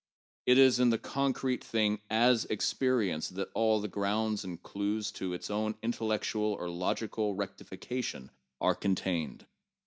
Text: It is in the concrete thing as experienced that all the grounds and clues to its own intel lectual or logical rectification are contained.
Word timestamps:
It 0.47 0.57
is 0.57 0.79
in 0.79 0.89
the 0.89 0.97
concrete 0.97 1.63
thing 1.63 2.01
as 2.09 2.45
experienced 2.45 3.35
that 3.35 3.51
all 3.53 3.79
the 3.79 3.87
grounds 3.87 4.43
and 4.43 4.59
clues 4.63 5.11
to 5.11 5.33
its 5.33 5.51
own 5.51 5.75
intel 5.83 6.07
lectual 6.09 6.57
or 6.59 6.71
logical 6.71 7.35
rectification 7.35 8.31
are 8.59 8.73
contained. 8.73 9.45